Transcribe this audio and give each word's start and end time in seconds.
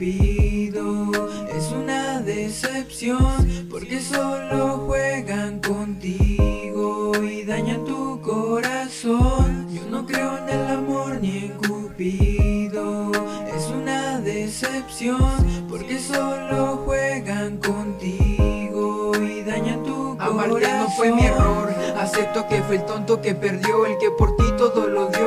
es 0.00 1.72
una 1.72 2.20
decepción 2.20 3.66
porque 3.68 4.00
solo 4.00 4.84
juegan 4.86 5.58
contigo 5.58 7.12
y 7.20 7.42
dañan 7.44 7.84
tu 7.84 8.20
corazón. 8.20 9.66
Yo 9.72 9.82
no 9.90 10.06
creo 10.06 10.38
en 10.38 10.48
el 10.50 10.66
amor 10.68 11.18
ni 11.20 11.38
en 11.38 11.52
Cupido, 11.58 13.10
es 13.56 13.66
una 13.70 14.20
decepción 14.20 15.66
porque 15.68 15.98
solo 15.98 16.82
juegan 16.84 17.56
contigo 17.56 19.12
y 19.16 19.42
dañan 19.42 19.82
tu 19.82 20.16
corazón. 20.16 20.40
Amarte 20.40 20.68
no 20.78 20.90
fue 20.90 21.12
mi 21.12 21.26
error, 21.26 21.74
acepto 21.98 22.46
que 22.46 22.62
fue 22.62 22.76
el 22.76 22.84
tonto 22.84 23.20
que 23.20 23.34
perdió, 23.34 23.84
el 23.84 23.98
que 23.98 24.12
por 24.12 24.36
ti 24.36 24.44
todo 24.56 24.86
lo 24.86 25.08
dio 25.08 25.17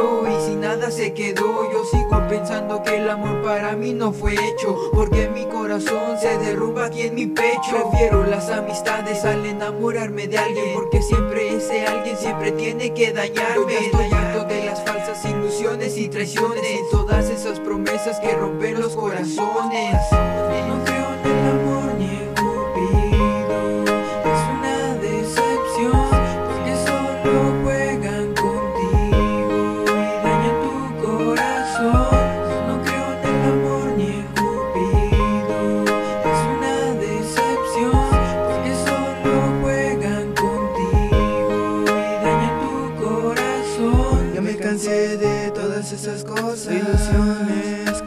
si 0.51 0.57
nada 0.57 0.91
se 0.91 1.13
quedó. 1.13 1.71
Yo 1.71 1.85
sigo 1.85 2.27
pensando 2.27 2.83
que 2.83 2.97
el 2.97 3.09
amor 3.09 3.41
para 3.41 3.75
mí 3.75 3.93
no 3.93 4.11
fue 4.11 4.33
hecho, 4.33 4.75
porque 4.93 5.29
mi 5.29 5.45
corazón 5.45 6.17
se 6.19 6.37
derrumba 6.37 6.85
aquí 6.85 7.03
en 7.03 7.15
mi 7.15 7.27
pecho. 7.27 7.89
Prefiero 7.89 8.25
las 8.25 8.49
amistades 8.49 9.23
al 9.23 9.45
enamorarme 9.45 10.27
de 10.27 10.37
alguien, 10.37 10.73
porque 10.73 11.01
siempre 11.01 11.55
ese 11.55 11.85
alguien 11.85 12.17
siempre 12.17 12.51
tiene 12.51 12.93
que 12.93 13.13
dañarme. 13.13 13.77
Estoy 13.77 14.11
harto 14.11 14.43
de 14.45 14.65
las 14.65 14.83
falsas 14.83 15.23
ilusiones 15.25 15.97
y 15.97 16.09
traiciones, 16.09 16.89
todas 16.91 17.29
esas 17.29 17.59
promesas 17.59 18.19
que 18.19 18.33
rompen 18.33 18.79
los 18.79 18.95
corazones. 18.95 20.20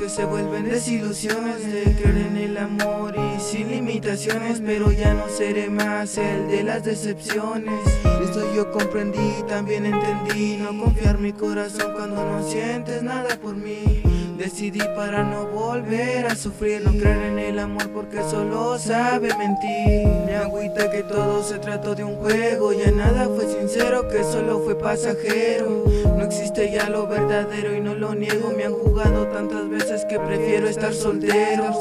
Que 0.05 0.11
se 0.11 0.25
vuelven 0.27 0.69
desilusiones 0.69 1.65
De 1.65 1.95
creer 1.95 2.27
en 2.27 2.37
el 2.37 2.59
amor 2.59 3.15
y 3.17 3.41
sin 3.41 3.71
limitaciones 3.71 4.61
Pero 4.65 4.93
ya 4.93 5.15
no 5.15 5.29
seré 5.29 5.71
más 5.71 6.19
el 6.19 6.49
de 6.49 6.63
las 6.63 6.85
decepciones. 6.85 7.81
Esto 8.23 8.55
yo 8.55 8.71
comprendí, 8.71 9.35
también 9.49 9.87
entendí 9.87 10.59
No 10.59 10.79
confiar 10.79 11.19
mi 11.19 11.33
corazón 11.33 11.93
cuando 11.95 12.23
no 12.23 12.47
sientes 12.47 13.03
nada 13.03 13.37
por 13.41 13.57
mí 13.57 14.14
Decidí 14.39 14.81
para 14.97 15.23
no 15.23 15.47
volver 15.47 16.27
a 16.27 16.35
sufrir 16.35 16.83
No 16.85 16.91
creer 16.91 17.23
en 17.33 17.39
el 17.39 17.59
amor 17.59 17.89
porque 17.91 18.21
solo 18.23 18.79
sabe 18.79 19.29
mentir. 19.37 20.09
Me 20.27 20.35
agüita 20.35 20.91
que 20.91 21.03
todo 21.03 21.43
se 21.43 21.59
trató 21.59 21.95
de 21.95 22.03
un 22.03 22.17
juego 22.17 22.73
Ya 22.73 22.91
nada 22.91 23.29
fue 23.29 23.47
sincero, 23.47 24.09
que 24.09 24.25
solo 24.25 24.61
fue 24.61 24.77
pasajero. 24.79 25.85
No 26.05 26.25
existe 26.25 26.73
ya 26.73 26.89
lo 26.89 27.07
verdadero 27.07 27.75
y 27.77 27.81
no 27.81 27.95
lo 27.95 28.15
niego 28.15 28.53
Me 28.57 28.65
han 28.65 28.75
jugado 28.75 29.27
tantas 29.29 29.69
veces 29.69 30.05
que 30.05 30.19
prefiero 30.19 30.69
estar 30.69 30.93
soltero 30.93 31.73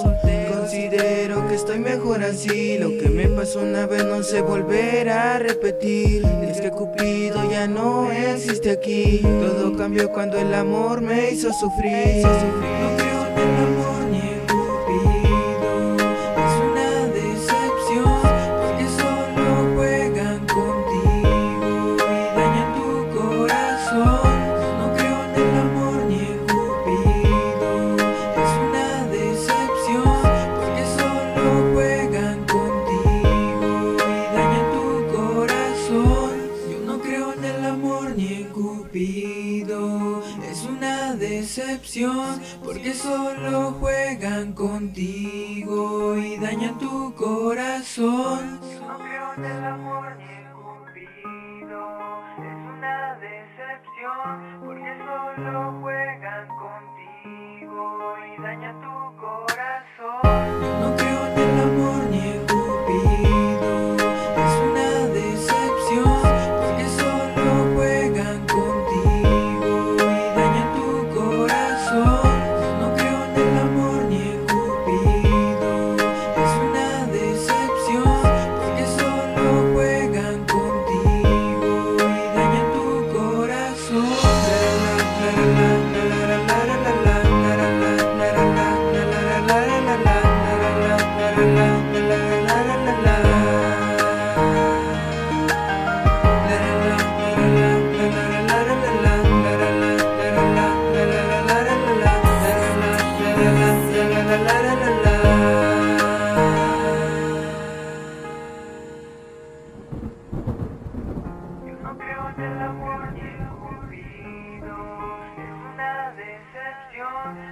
estoy 1.63 1.79
mejor 1.79 2.23
así. 2.23 2.77
Lo 2.77 2.89
que 2.97 3.09
me 3.09 3.27
pasó 3.29 3.61
una 3.61 3.85
vez 3.85 4.03
no 4.03 4.21
se 4.21 4.41
volverá 4.41 5.35
a 5.35 5.39
repetir. 5.39 6.25
Es 6.47 6.59
que 6.59 6.69
Cupido 6.71 7.49
ya 7.49 7.67
no 7.67 8.11
existe 8.11 8.71
aquí. 8.71 9.21
Todo 9.21 9.75
cambió 9.77 10.11
cuando 10.11 10.37
el 10.37 10.53
amor 10.53 11.01
me 11.01 11.31
hizo 11.31 11.51
sufrir 11.53 12.23
porque 42.63 42.93
solo 42.93 43.71
juegan 43.79 44.53
contigo 44.53 46.15
y 46.17 46.37
dañan 46.37 46.77
tu 46.77 47.13
corazón. 47.15 48.59
No 48.79 48.97
creo 48.99 49.33
en 49.37 49.45
el 49.45 49.63
amor 49.63 50.15
ni 50.17 50.23
el 50.23 50.51
cupido, 50.53 51.81
es 52.37 52.77
una 52.77 53.15
decepción, 53.15 54.59
porque 54.63 54.97
solo 54.99 55.79
juegan 55.81 56.47
contigo 56.47 58.15
y 58.27 58.41
dañan 58.41 58.75
tu 58.75 58.87
corazón. 58.87 59.02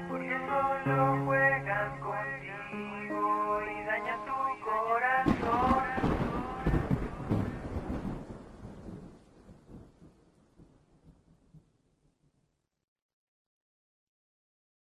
porque 0.08 0.36
solo 0.86 1.11